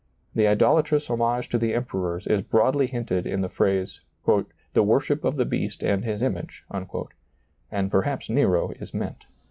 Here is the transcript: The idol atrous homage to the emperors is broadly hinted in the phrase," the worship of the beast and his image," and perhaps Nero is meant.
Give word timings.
The 0.33 0.47
idol 0.47 0.77
atrous 0.81 1.11
homage 1.11 1.47
to 1.49 1.59
the 1.59 1.75
emperors 1.75 2.25
is 2.25 2.41
broadly 2.41 2.87
hinted 2.87 3.27
in 3.27 3.41
the 3.41 3.49
phrase," 3.49 4.01
the 4.73 4.81
worship 4.81 5.23
of 5.23 5.35
the 5.35 5.45
beast 5.45 5.83
and 5.83 6.03
his 6.03 6.23
image," 6.23 6.65
and 7.69 7.91
perhaps 7.91 8.27
Nero 8.27 8.71
is 8.79 8.95
meant. 8.95 9.27